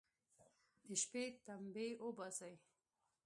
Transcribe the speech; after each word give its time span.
د 0.85 0.87
شپې 1.01 1.23
تمبې 1.45 1.87
اوباسي. 2.03 2.53